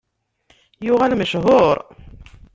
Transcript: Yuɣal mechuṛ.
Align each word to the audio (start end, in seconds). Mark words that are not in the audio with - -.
Yuɣal 0.85 1.13
mechuṛ. 1.15 1.77